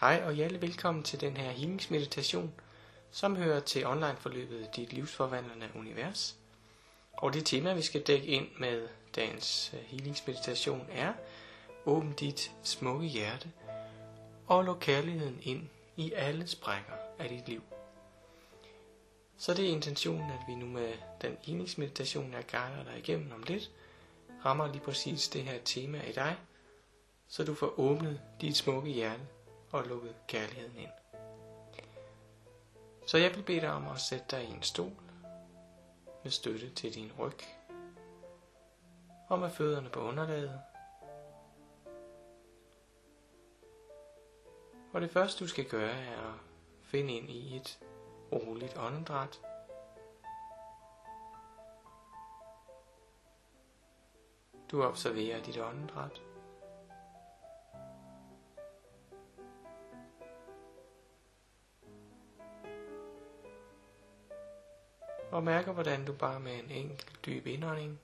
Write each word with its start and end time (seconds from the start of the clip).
Hej 0.00 0.22
og 0.26 0.32
hjertelig 0.32 0.62
velkommen 0.62 1.04
til 1.04 1.20
den 1.20 1.36
her 1.36 1.50
healingsmeditation, 1.50 2.54
som 3.10 3.36
hører 3.36 3.60
til 3.60 3.86
online-forløbet 3.86 4.76
Dit 4.76 4.92
Livsforvandlende 4.92 5.68
Univers. 5.74 6.36
Og 7.12 7.32
det 7.32 7.46
tema, 7.46 7.74
vi 7.74 7.82
skal 7.82 8.02
dække 8.02 8.26
ind 8.26 8.48
med 8.58 8.88
dagens 9.14 9.74
øh, 9.74 9.80
healingsmeditation 9.80 10.86
er 10.90 11.12
Åbn 11.86 12.12
dit 12.12 12.52
smukke 12.62 13.06
hjerte 13.06 13.48
og 14.46 14.64
luk 14.64 14.78
kærligheden 14.80 15.38
ind 15.42 15.68
i 15.96 16.12
alle 16.12 16.46
sprækker 16.46 16.92
af 17.18 17.28
dit 17.28 17.48
liv. 17.48 17.62
Så 19.38 19.54
det 19.54 19.64
er 19.66 19.72
intentionen, 19.72 20.30
at 20.30 20.40
vi 20.48 20.54
nu 20.54 20.66
med 20.66 20.92
den 21.22 21.36
healingsmeditation, 21.42 22.32
jeg 22.32 22.44
guider 22.50 22.84
dig 22.84 22.98
igennem 22.98 23.32
om 23.32 23.42
lidt, 23.42 23.70
rammer 24.44 24.66
lige 24.66 24.84
præcis 24.84 25.28
det 25.28 25.42
her 25.42 25.58
tema 25.64 26.02
i 26.02 26.12
dig, 26.12 26.36
så 27.28 27.44
du 27.44 27.54
får 27.54 27.80
åbnet 27.80 28.20
dit 28.40 28.56
smukke 28.56 28.90
hjerte 28.90 29.22
og 29.70 29.84
lukket 29.84 30.14
kærligheden 30.26 30.76
ind. 30.78 30.90
Så 33.06 33.18
jeg 33.18 33.34
vil 33.34 33.42
bede 33.42 33.60
dig 33.60 33.72
om 33.72 33.88
at 33.88 34.00
sætte 34.00 34.24
dig 34.30 34.44
i 34.44 34.52
en 34.52 34.62
stol 34.62 34.92
med 36.22 36.30
støtte 36.30 36.70
til 36.70 36.94
din 36.94 37.12
ryg 37.18 37.38
og 39.28 39.38
med 39.38 39.50
fødderne 39.50 39.90
på 39.90 40.00
underlaget. 40.00 40.60
Og 44.92 45.00
det 45.00 45.10
første 45.10 45.44
du 45.44 45.48
skal 45.48 45.64
gøre 45.64 45.92
er 45.92 46.32
at 46.32 46.40
finde 46.82 47.12
ind 47.12 47.30
i 47.30 47.56
et 47.56 47.78
roligt 48.32 48.76
åndedræt. 48.76 49.40
Du 54.70 54.82
observerer 54.82 55.42
dit 55.42 55.58
åndedræt. 55.58 56.25
Og 65.36 65.44
mærker, 65.44 65.72
hvordan 65.72 66.04
du 66.04 66.12
bare 66.12 66.40
med 66.40 66.52
en 66.52 66.70
enkelt 66.70 67.20
dyb 67.26 67.46
indånding 67.46 68.00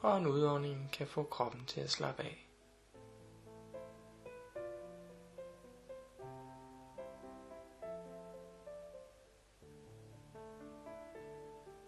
og 0.00 0.18
en 0.18 0.26
udånding 0.26 0.90
kan 0.92 1.06
få 1.06 1.22
kroppen 1.22 1.64
til 1.66 1.80
at 1.80 1.90
slappe 1.90 2.22
af. 2.22 2.50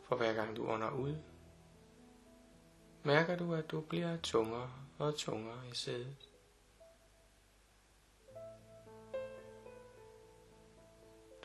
For 0.02 0.16
hver 0.16 0.34
gang 0.34 0.56
du 0.56 0.68
ånder 0.68 0.90
ud, 0.90 1.16
mærker 3.02 3.36
du, 3.36 3.54
at 3.54 3.70
du 3.70 3.80
bliver 3.80 4.16
tungere 4.16 4.70
og 4.98 5.14
tungere 5.14 5.68
i 5.72 5.74
sædet. 5.74 6.37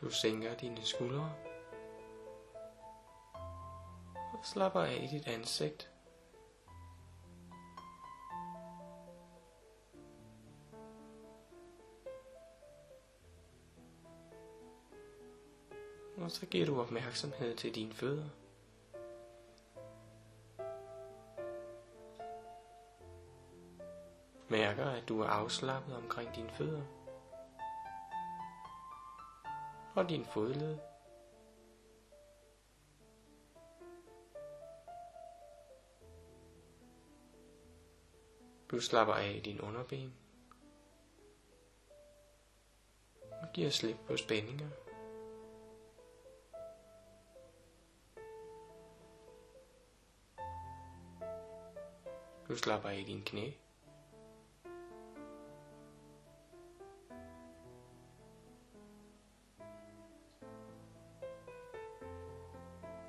Du 0.00 0.10
sænker 0.10 0.54
dine 0.54 0.82
skuldre 0.82 1.34
og 4.14 4.40
slapper 4.42 4.80
af 4.80 5.00
i 5.02 5.16
dit 5.16 5.26
ansigt. 5.28 5.90
Og 16.16 16.30
så 16.30 16.46
giver 16.46 16.66
du 16.66 16.80
opmærksomhed 16.80 17.56
til 17.56 17.74
dine 17.74 17.92
fødder. 17.92 18.28
Mærker, 24.48 24.84
at 24.84 25.08
du 25.08 25.20
er 25.20 25.26
afslappet 25.26 25.96
omkring 25.96 26.34
dine 26.34 26.50
fødder 26.50 27.03
og 29.94 30.08
din 30.08 30.24
fodled. 30.24 30.78
Du 38.70 38.80
slapper 38.80 39.14
af 39.14 39.32
i 39.32 39.40
din 39.40 39.60
underben 39.60 40.14
og 43.42 43.52
giver 43.52 43.70
slip 43.70 43.96
på 44.06 44.16
spændinger. 44.16 44.68
Du 52.48 52.56
slapper 52.56 52.88
af 52.88 52.96
i 52.98 53.04
din 53.04 53.22
knæ. 53.24 53.50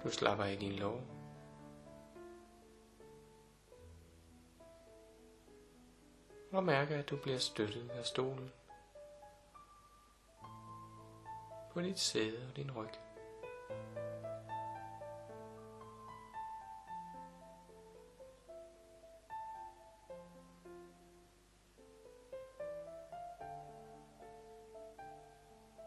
Du 0.06 0.12
slapper 0.12 0.46
i 0.46 0.56
din 0.56 0.72
lov. 0.72 1.02
Og 6.52 6.64
mærker, 6.64 7.00
at 7.00 7.10
du 7.10 7.18
bliver 7.18 7.38
støttet 7.38 7.90
af 7.90 8.06
stolen. 8.06 8.52
På 11.74 11.82
dit 11.82 12.00
sæde 12.00 12.48
og 12.50 12.56
din 12.56 12.72
ryg. 12.72 12.90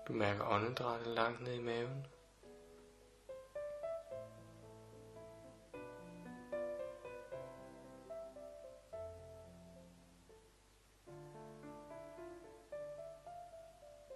Du 0.09 0.13
mærker 0.13 0.45
åndedrættet 0.45 1.07
langt 1.07 1.41
ned 1.41 1.55
i 1.55 1.63
maven. 1.63 2.07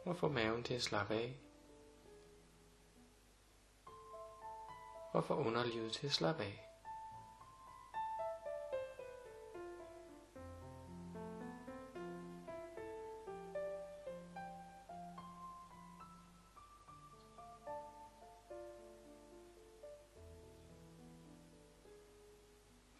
Og 0.04 0.16
få 0.16 0.28
maven 0.28 0.62
til 0.64 0.74
at 0.74 0.82
slappe 0.82 1.14
af. 1.14 1.40
Og 5.12 5.24
få 5.24 5.34
underlivet 5.34 5.92
til 5.92 6.06
at 6.06 6.12
slappe 6.12 6.42
af. 6.42 6.68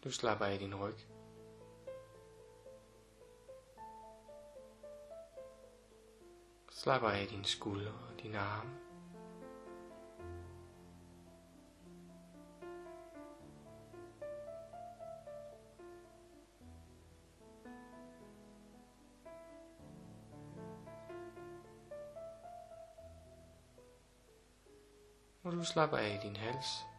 Du 0.03 0.11
slapper 0.11 0.45
af 0.45 0.59
din 0.59 0.75
ryg. 0.75 1.12
Slapper 6.83 7.09
af 7.09 7.27
dine 7.27 7.45
skuldre 7.45 7.91
og 7.91 8.23
dine 8.23 8.39
arme. 8.39 8.69
Må 25.43 25.51
du 25.51 25.63
slapper 25.63 25.97
af 25.97 26.19
i 26.23 26.27
din 26.27 26.35
hals. 26.35 26.92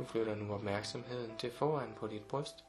Du 0.00 0.04
flytter 0.04 0.34
nu 0.34 0.54
opmærksomheden 0.54 1.36
til 1.38 1.50
foran 1.50 1.94
på 1.96 2.06
dit 2.06 2.22
bryst. 2.22 2.64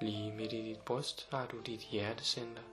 Lige 0.00 0.32
midt 0.32 0.52
i 0.52 0.62
dit 0.62 0.80
bryst 0.80 1.30
har 1.30 1.46
du 1.46 1.60
dit 1.60 1.80
hjertecenter. 1.80 2.71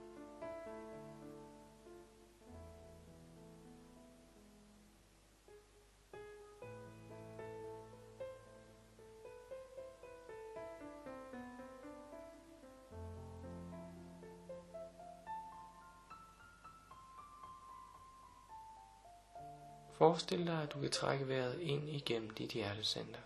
Forestil 20.00 20.46
dig, 20.46 20.62
at 20.62 20.72
du 20.72 20.80
kan 20.80 20.90
trække 20.90 21.28
vejret 21.28 21.60
ind 21.60 21.88
igennem 21.88 22.30
dit 22.30 22.50
hjertecenter. 22.50 23.20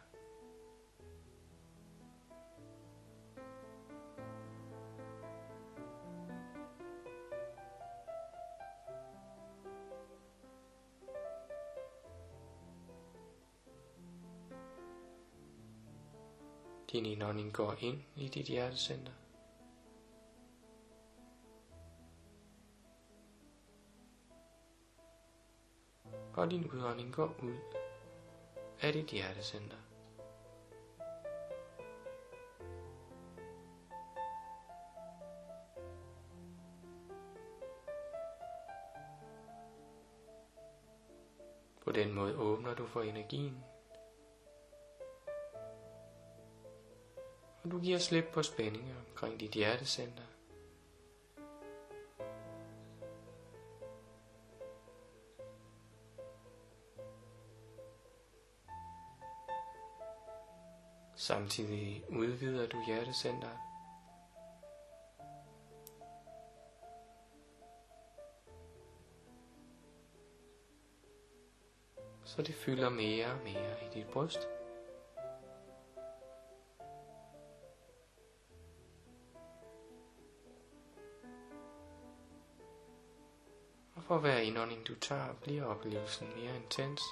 Din 16.92 17.06
indånding 17.06 17.52
går 17.52 17.74
ind 17.80 18.02
i 18.16 18.28
dit 18.28 18.46
hjertecenter. 18.46 19.12
Og 26.44 26.50
din 26.50 26.70
udånding 26.70 27.14
går 27.14 27.34
ud 27.42 27.56
af 28.80 28.92
dit 28.92 29.06
hjertecenter. 29.06 29.76
På 41.84 41.92
den 41.92 42.12
måde 42.12 42.36
åbner 42.36 42.74
du 42.74 42.86
for 42.86 43.02
energien 43.02 43.64
og 47.62 47.70
du 47.70 47.80
giver 47.80 47.98
slip 47.98 48.24
på 48.32 48.42
spændinger 48.42 48.94
omkring 49.08 49.40
dit 49.40 49.50
hjertecenter. 49.50 50.33
Samtidig 61.54 62.04
udvider 62.08 62.66
du 62.66 62.84
hjertecenteret. 62.86 63.58
Så 72.24 72.42
det 72.42 72.54
fylder 72.54 72.90
mere 72.90 73.26
og 73.26 73.38
mere 73.44 73.84
i 73.84 73.94
dit 73.94 74.06
bryst. 74.06 74.48
for 84.00 84.18
hver 84.18 84.36
indånding 84.36 84.86
du 84.86 84.94
tager, 84.94 85.34
bliver 85.42 85.64
oplevelsen 85.64 86.26
mere 86.36 86.56
intens. 86.56 87.02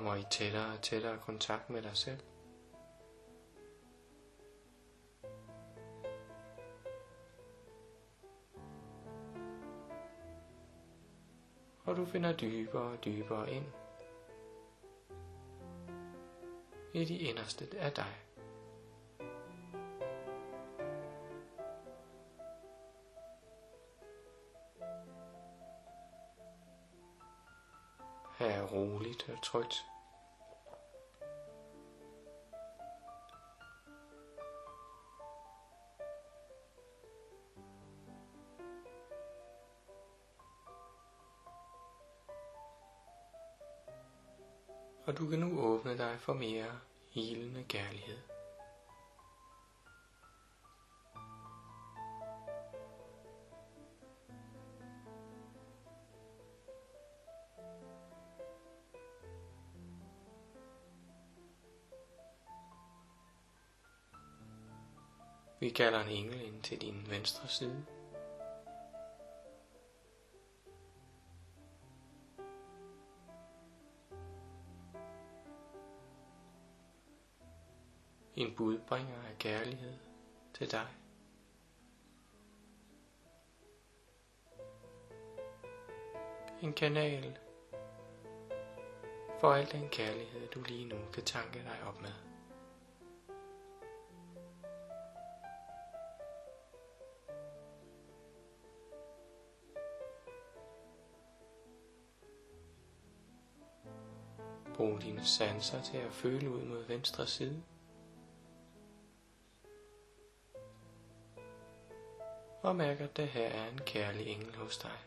Kommer 0.00 0.16
i 0.16 0.24
tættere 0.30 0.72
og 0.72 0.82
tættere 0.82 1.18
kontakt 1.18 1.70
med 1.70 1.82
dig 1.82 1.96
selv. 1.96 2.20
Og 11.84 11.96
du 11.96 12.04
finder 12.04 12.36
dybere 12.36 12.82
og 12.82 13.04
dybere 13.04 13.52
ind 13.52 13.64
i 16.94 17.04
de 17.04 17.18
inderste 17.18 17.64
af 17.78 17.92
dig. 17.92 18.29
Roligt 29.30 29.38
og 29.38 29.42
trygt. 29.42 29.84
og 45.06 45.18
du 45.18 45.26
kan 45.26 45.38
nu 45.38 45.60
åbne 45.60 45.98
dig 45.98 46.16
for 46.18 46.32
mere 46.32 46.80
helende 47.10 47.64
kærlighed. 47.68 48.39
Vi 65.60 65.70
kalder 65.70 66.00
en 66.00 66.08
engel 66.08 66.40
ind 66.46 66.62
til 66.62 66.80
din 66.80 67.06
venstre 67.10 67.48
side. 67.48 67.86
en 78.40 78.54
budbringer 78.56 79.22
af 79.30 79.38
kærlighed 79.38 79.94
til 80.54 80.70
dig. 80.70 80.86
En 86.62 86.72
kanal 86.72 87.38
for 89.40 89.52
al 89.52 89.72
den 89.72 89.88
kærlighed, 89.88 90.48
du 90.48 90.62
lige 90.62 90.88
nu 90.88 90.96
kan 91.12 91.24
tanke 91.24 91.58
dig 91.58 91.78
op 91.88 92.00
med. 92.00 92.29
Brug 104.80 105.02
dine 105.02 105.24
sanser 105.24 105.82
til 105.82 105.96
at 105.96 106.12
føle 106.12 106.50
ud 106.50 106.64
mod 106.64 106.86
venstre 106.86 107.26
side. 107.26 107.62
og 112.62 112.76
mærk, 112.76 113.00
at 113.00 113.16
det 113.16 113.26
her 113.26 113.46
er 113.46 113.70
en 113.70 113.78
kærlig 113.78 114.26
engel 114.26 114.56
hos 114.56 114.78
dig. 114.78 114.98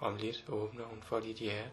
Om 0.00 0.16
lidt 0.16 0.44
åbner 0.48 0.84
hun 0.84 1.02
for 1.02 1.20
dit 1.20 1.36
hjerte. 1.36 1.72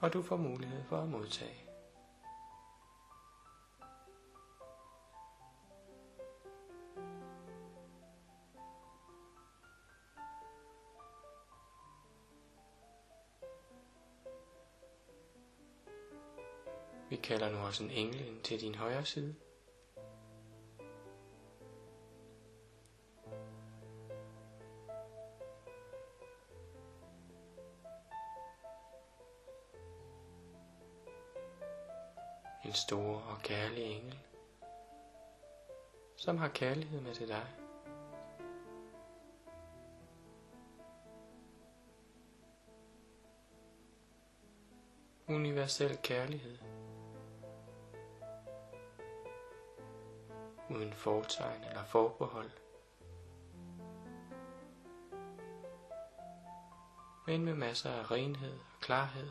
Og 0.00 0.12
du 0.12 0.22
får 0.22 0.36
mulighed 0.36 0.84
for 0.84 0.96
at 0.96 1.08
modtage. 1.08 1.67
Vi 17.10 17.16
kalder 17.16 17.50
nu 17.50 17.58
også 17.58 17.84
en 17.84 17.90
engel 17.90 18.26
ind 18.26 18.40
til 18.42 18.60
din 18.60 18.74
højre 18.74 19.04
side. 19.04 19.34
En 32.64 32.74
stor 32.74 33.20
og 33.20 33.38
kærlig 33.42 33.84
engel, 33.84 34.18
som 36.16 36.38
har 36.38 36.48
kærlighed 36.48 37.00
med 37.00 37.14
til 37.14 37.28
dig. 37.28 37.46
Universel 45.28 45.98
kærlighed. 46.02 46.58
uden 50.70 50.92
fortegn 50.92 51.64
eller 51.64 51.84
forbehold. 51.84 52.50
Men 57.26 57.44
med 57.44 57.54
masser 57.54 57.90
af 57.90 58.10
renhed 58.10 58.52
og 58.52 58.80
klarhed. 58.80 59.30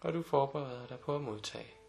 Og 0.00 0.12
du 0.12 0.22
forbereder 0.22 0.86
dig 0.86 0.98
på 1.00 1.16
at 1.16 1.20
modtage. 1.20 1.81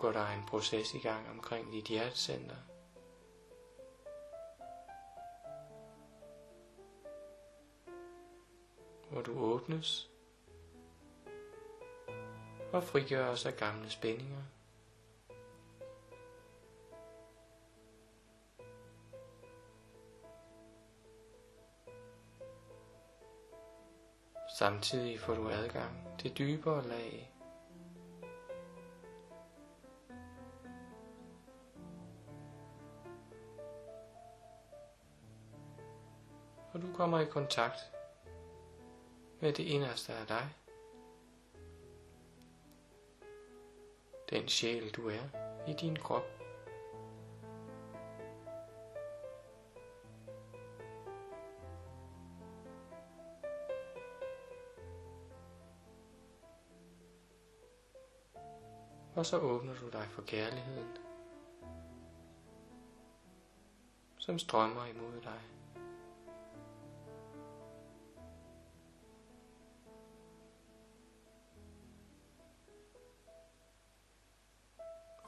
Går 0.00 0.12
der 0.12 0.26
en 0.26 0.44
proces 0.46 0.94
i 0.94 0.98
gang 0.98 1.30
omkring 1.30 1.72
dit 1.72 1.84
hjertecenter. 1.84 2.56
Hvor 9.10 9.22
du 9.22 9.38
åbnes 9.38 10.10
og 12.72 12.84
frigøres 12.84 13.46
af 13.46 13.56
gamle 13.56 13.90
spændinger. 13.90 14.42
Samtidig 24.58 25.20
får 25.20 25.34
du 25.34 25.48
adgang 25.48 26.18
til 26.18 26.38
dybere 26.38 26.88
lag 26.88 27.32
kommer 37.00 37.20
i 37.20 37.24
kontakt 37.24 37.92
med 39.40 39.52
det 39.52 39.62
inderste 39.62 40.12
af 40.12 40.26
dig. 40.26 40.48
Den 44.30 44.48
sjæl 44.48 44.90
du 44.90 45.08
er 45.08 45.22
i 45.68 45.72
din 45.72 45.96
krop. 45.96 46.22
Og 59.16 59.26
så 59.26 59.38
åbner 59.38 59.74
du 59.74 59.88
dig 59.88 60.06
for 60.10 60.22
kærligheden, 60.22 60.96
som 64.18 64.38
strømmer 64.38 64.86
imod 64.86 65.20
dig. 65.20 65.59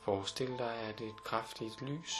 Forestil 0.02 0.58
dig, 0.58 0.76
at 0.76 1.00
et 1.00 1.24
kraftigt 1.24 1.82
lys, 1.82 2.16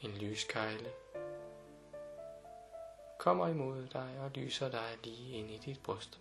en 0.00 0.10
lyskejle, 0.10 0.92
kommer 3.18 3.48
imod 3.48 3.86
dig 3.86 4.20
og 4.20 4.30
lyser 4.30 4.68
dig 4.68 4.98
lige 5.04 5.38
ind 5.38 5.50
i 5.50 5.58
dit 5.58 5.82
bryst. 5.82 6.20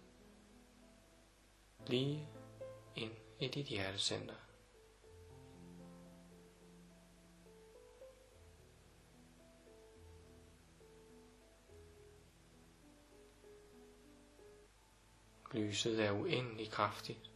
Lige 1.88 2.30
ind 2.96 3.12
i 3.40 3.48
dit 3.48 3.66
hjertecenter. 3.66 4.36
Lyset 15.52 16.06
er 16.06 16.12
uendelig 16.12 16.72
kraftigt. 16.72 17.35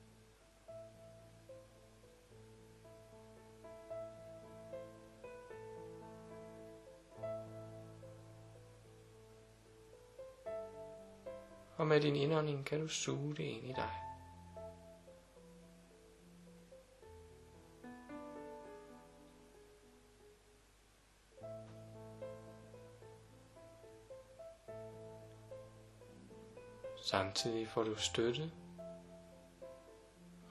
Med 11.90 12.02
din 12.02 12.16
indånding 12.16 12.66
kan 12.66 12.82
du 12.82 12.88
suge 12.88 13.36
det 13.36 13.44
ind 13.44 13.66
i 13.66 13.74
dig. 13.74 13.90
Samtidig 27.02 27.68
får 27.68 27.84
du 27.84 27.96
støtte 27.96 28.52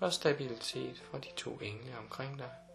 og 0.00 0.12
stabilitet 0.12 0.98
fra 0.98 1.18
de 1.18 1.28
to 1.36 1.50
engle 1.50 1.98
omkring 1.98 2.38
dig. 2.38 2.67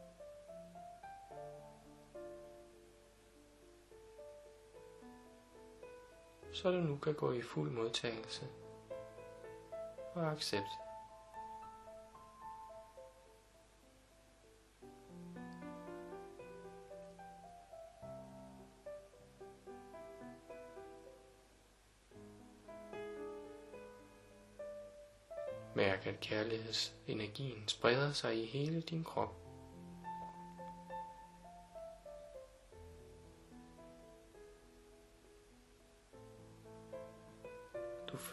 Så 6.54 6.72
du 6.72 6.78
nu 6.78 6.98
kan 6.98 7.14
gå 7.14 7.32
i 7.32 7.42
fuld 7.42 7.72
modtagelse 7.72 8.48
og 10.14 10.32
accept. 10.32 10.68
Mærk, 25.76 26.08
at 26.08 26.20
kærlighedsenergien 26.20 27.68
spreder 27.68 28.12
sig 28.12 28.44
i 28.44 28.46
hele 28.46 28.82
din 28.82 29.04
krop. 29.04 29.43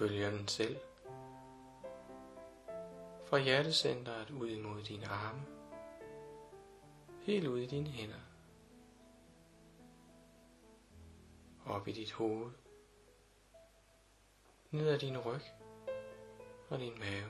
Følger 0.01 0.31
den 0.31 0.49
selv. 0.49 0.77
Fra 3.27 3.39
hjertecentret 3.39 4.31
ud 4.31 4.49
imod 4.49 4.83
dine 4.83 5.07
arme. 5.07 5.43
Helt 7.21 7.47
ud 7.47 7.59
i 7.59 7.67
dine 7.67 7.89
hænder. 7.89 8.21
Op 11.67 11.89
i 11.89 11.93
dit 11.93 12.13
hoved. 12.13 12.51
Ned 14.71 14.89
ad 14.89 14.99
din 14.99 15.19
ryg 15.19 15.43
og 16.69 16.79
din 16.79 16.99
mave. 16.99 17.29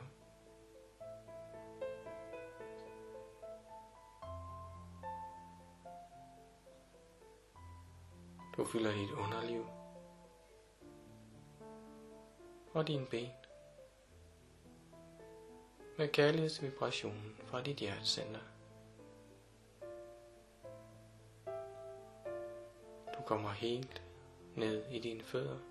Du 8.57 8.65
fylder 8.65 8.93
dit 8.93 9.11
underliv 9.11 9.80
og 12.73 12.89
dine 12.89 13.07
ben 13.07 13.31
med 15.99 16.09
kærlighedsvibrationen 16.09 17.37
fra 17.45 17.63
dit 17.63 17.77
hjertecenter. 17.77 18.41
Du 23.19 23.23
kommer 23.27 23.51
helt 23.51 24.03
ned 24.57 24.85
i 24.91 24.99
dine 24.99 25.23
fødder. 25.23 25.70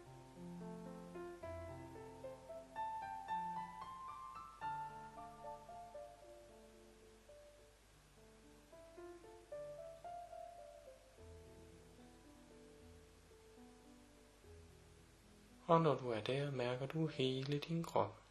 Og 15.69 15.81
når 15.81 15.95
du 15.95 16.11
er 16.11 16.19
der, 16.19 16.51
mærker 16.51 16.85
du 16.85 17.07
hele 17.07 17.59
din 17.59 17.83
krop. 17.83 18.21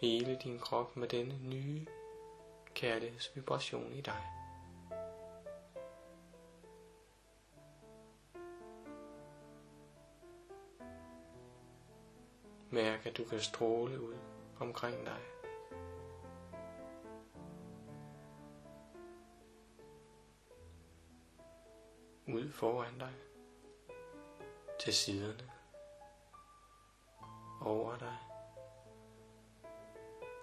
Hele 0.00 0.38
din 0.44 0.58
krop 0.58 0.96
med 0.96 1.08
denne 1.08 1.48
nye 1.48 1.86
kærlighedsvibration 2.74 3.92
i 3.92 4.00
dig. 4.00 4.22
Mærk, 12.70 13.06
at 13.06 13.16
du 13.16 13.24
kan 13.24 13.40
stråle 13.40 14.02
ud 14.02 14.16
omkring 14.60 15.06
dig. 15.06 15.20
Ud 22.26 22.50
foran 22.50 22.98
dig 22.98 23.12
til 24.82 24.94
siderne, 24.94 25.50
over 27.60 27.96
dig, 27.96 28.16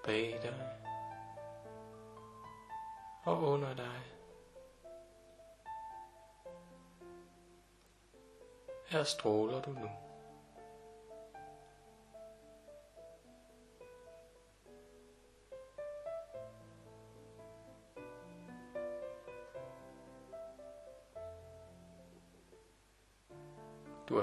bag 0.04 0.40
dig 0.42 0.78
og 3.24 3.42
under 3.42 3.74
dig. 3.74 4.02
Her 8.86 9.04
stråler 9.04 9.62
du 9.62 9.72
nu. 9.72 10.09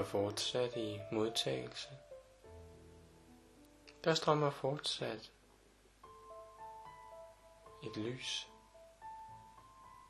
Fortsat 0.07 0.75
i 0.75 0.99
modtagelse. 1.11 1.89
Der 4.03 4.13
strømmer 4.13 4.49
fortsat 4.49 5.31
et 7.83 7.97
lys, 7.97 8.47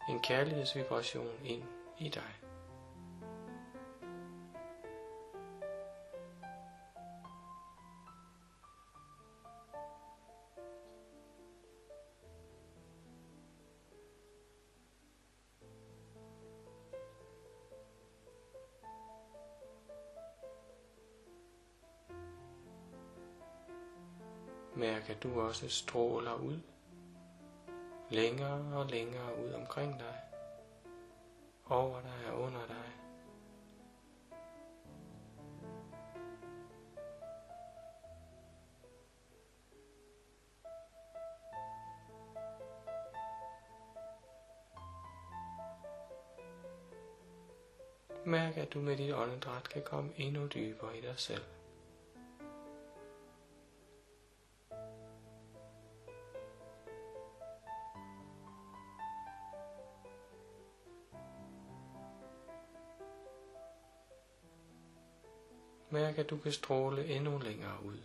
en 0.10 0.20
kærlighedsvibration 0.20 1.44
ind 1.44 1.64
i 2.00 2.10
dig. 2.10 2.47
Mærk, 24.78 25.10
at 25.10 25.24
du 25.24 25.42
også 25.42 25.70
stråler 25.70 26.34
ud, 26.34 26.60
længere 28.10 28.78
og 28.78 28.86
længere 28.86 29.46
ud 29.46 29.52
omkring 29.52 30.00
dig, 30.00 30.16
over 31.66 32.02
dig 32.02 32.32
og 32.34 32.42
under 32.42 32.68
dig. 32.68 32.92
Mærk, 48.26 48.58
at 48.58 48.74
du 48.74 48.80
med 48.80 48.98
dit 48.98 49.14
åndedræt 49.14 49.70
kan 49.70 49.82
komme 49.86 50.12
endnu 50.18 50.48
dybere 50.48 50.98
i 50.98 51.02
dig 51.02 51.14
selv. 51.18 51.44
Mærke, 66.18 66.26
at 66.26 66.30
du 66.30 66.38
kan 66.38 66.52
stråle 66.52 67.06
endnu 67.06 67.38
længere 67.38 67.84
ud. 67.86 67.98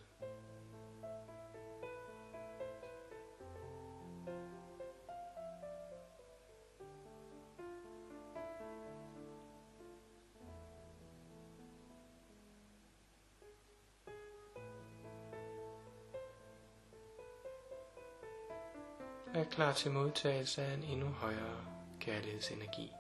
er 19.35 19.45
klar 19.45 19.73
til 19.73 19.91
modtagelse 19.91 20.63
af 20.63 20.75
en 20.75 20.83
endnu 20.83 21.07
højere 21.07 21.65
kærlighedsenergi. 22.01 22.91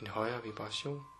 En 0.00 0.06
højere 0.06 0.42
vibration. 0.42 1.17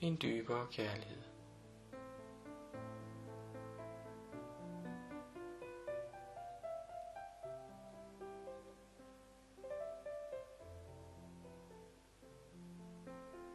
En 0.00 0.18
dybere 0.22 0.66
kærlighed. 0.70 1.22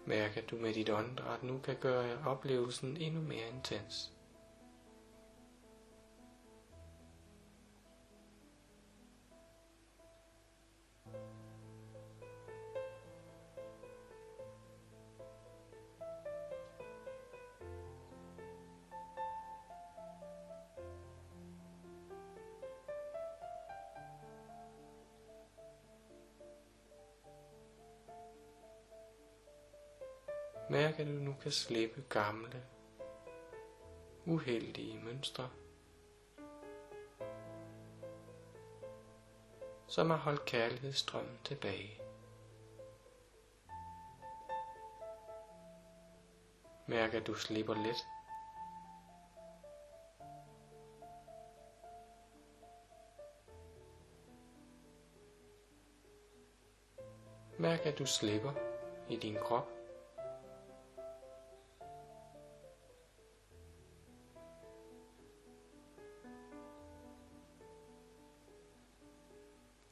Mærk, 0.06 0.38
at 0.38 0.49
du 0.51 0.56
med 0.56 0.73
dit 0.73 0.89
åndedræt 0.89 1.43
nu 1.43 1.58
kan 1.58 1.75
gøre 1.75 2.17
oplevelsen 2.25 2.97
endnu 2.97 3.21
mere 3.21 3.49
intens. 3.49 4.12
Mærk, 30.73 30.99
at 30.99 31.07
du 31.07 31.12
nu 31.12 31.36
kan 31.41 31.51
slippe 31.51 32.03
gamle, 32.09 32.63
uheldige 34.25 34.99
mønstre, 34.99 35.49
som 39.88 40.09
har 40.09 40.17
holdt 40.17 40.45
kærlighedsstrømmen 40.45 41.39
tilbage. 41.43 42.01
Mærk, 46.88 47.13
at 47.13 47.27
du 47.27 47.33
slipper 47.33 47.73
let. 47.73 48.05
Mærk, 57.59 57.86
at 57.86 57.99
du 57.99 58.05
slipper 58.05 58.51
i 59.09 59.15
din 59.15 59.36
krop. 59.36 59.83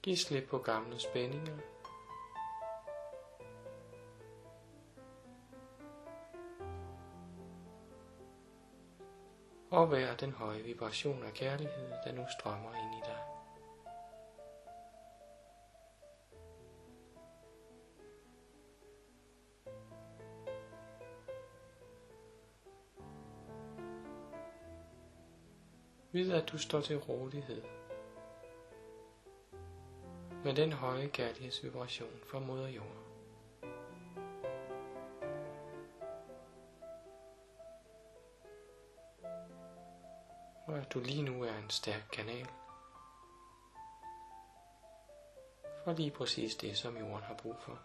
Giv 0.03 0.15
slip 0.15 0.49
på 0.49 0.57
gamle 0.57 0.99
spændinger. 0.99 1.57
Og 9.71 9.91
vær 9.91 10.15
den 10.15 10.31
høje 10.31 10.61
vibration 10.61 11.23
af 11.23 11.33
kærlighed, 11.33 11.89
der 12.05 12.11
nu 12.11 12.25
strømmer 12.39 12.73
ind 12.73 12.95
i 12.95 13.01
dig. 13.05 13.17
Vid 26.11 26.31
at 26.31 26.49
du 26.51 26.57
står 26.57 26.81
til 26.81 26.97
rådighed 26.97 27.80
med 30.43 30.55
den 30.55 30.71
høje 30.71 31.07
kærlighedsvibration 31.07 32.19
fra 32.31 32.39
moder 32.39 32.67
jord. 32.67 32.97
Og 40.67 40.77
at 40.77 40.93
du 40.93 40.99
lige 40.99 41.23
nu 41.23 41.43
er 41.43 41.57
en 41.57 41.69
stærk 41.69 42.09
kanal 42.11 42.47
for 45.83 45.93
lige 45.93 46.11
præcis 46.11 46.55
det, 46.55 46.77
som 46.77 46.97
jorden 46.97 47.23
har 47.23 47.33
brug 47.33 47.55
for. 47.59 47.79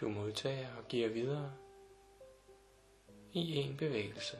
Du 0.00 0.08
modtager 0.08 0.76
og 0.76 0.88
giver 0.88 1.08
videre 1.08 1.52
i 3.40 3.56
en 3.56 3.76
bevægelse. 3.76 4.36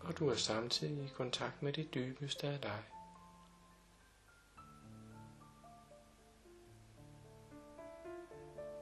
Og 0.00 0.18
du 0.18 0.28
er 0.28 0.34
samtidig 0.34 1.04
i 1.04 1.08
kontakt 1.08 1.62
med 1.62 1.72
det 1.72 1.94
dybeste 1.94 2.46
af 2.46 2.60
dig. 2.60 2.82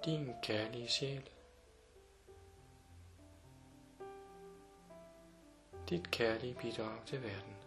Din 0.04 0.34
kærlige 0.42 0.88
sjæl. 0.88 1.30
Dit 5.88 6.10
kærlige 6.10 6.54
bidrag 6.54 7.06
til 7.06 7.22
verden. 7.22 7.59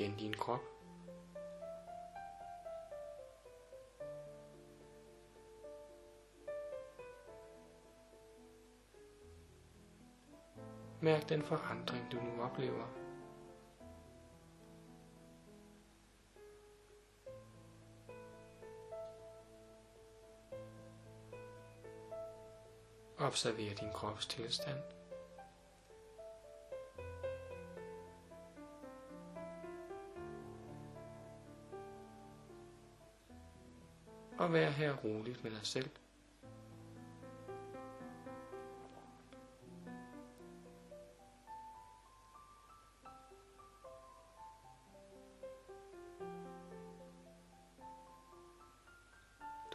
Igen 0.00 0.16
din 0.16 0.32
krop. 0.32 0.60
Mærk 11.02 11.28
den 11.28 11.42
forandring, 11.42 12.12
du 12.12 12.16
nu 12.16 12.42
oplever. 12.42 12.86
Observer 23.18 23.74
din 23.74 23.92
krops 23.92 24.26
tilstand. 24.26 24.99
Og 34.50 34.54
vær 34.54 34.70
her 34.70 34.96
roligt 34.96 35.44
med 35.44 35.50
dig 35.50 35.66
selv. 35.66 35.90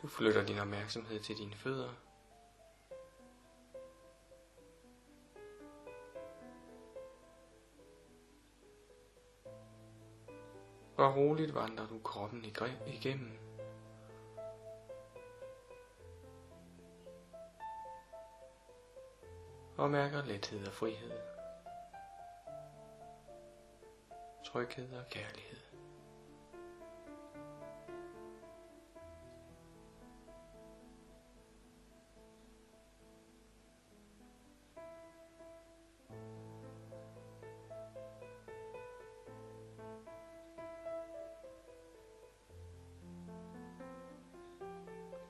Du 0.02 0.08
flytter 0.08 0.46
din 0.46 0.60
opmærksomhed 0.60 1.20
til 1.20 1.38
dine 1.38 1.56
fødder. 1.56 1.94
Og 10.98 11.16
roligt 11.16 11.54
vandrer 11.54 11.88
du 11.88 12.00
kroppen 12.04 12.46
igennem. 12.88 13.45
Og 19.78 19.90
mærker 19.92 20.26
lethed 20.26 20.68
og 20.68 20.74
frihed. 20.74 21.12
Tryghed 24.46 24.94
og 24.94 25.06
kærlighed. 25.10 25.56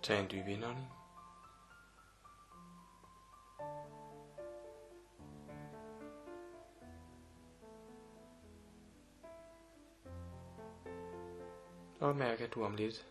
Tag 0.03 0.19
en 0.19 0.31
dyb 0.31 0.47
indånding. 0.47 1.04
Og 12.05 12.15
mærk, 12.15 12.41
at 12.41 12.53
du 12.53 12.63
om 12.63 12.75
lidt 12.75 13.07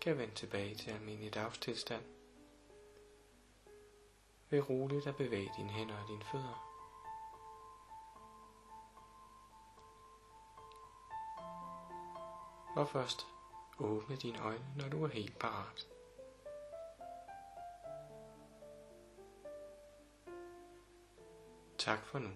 kan 0.00 0.18
vende 0.18 0.34
tilbage 0.34 0.74
til 0.74 0.90
almindelig 0.90 1.34
dagstilstand. 1.34 2.04
Ved 4.50 4.70
roligt 4.70 5.06
at 5.06 5.16
bevæge 5.16 5.50
dine 5.56 5.70
hænder 5.70 6.02
og 6.02 6.08
dine 6.08 6.24
fødder. 6.32 6.64
Og 12.76 12.88
først 12.88 13.26
Åbne 13.78 14.16
dine 14.16 14.42
øjne, 14.42 14.66
når 14.76 14.88
du 14.88 15.04
er 15.04 15.08
helt 15.08 15.38
parat. 15.38 15.86
Tak 21.78 22.04
for 22.04 22.18
nu. 22.18 22.30